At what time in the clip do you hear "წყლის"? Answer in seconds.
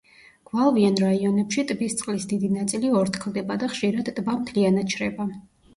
2.01-2.25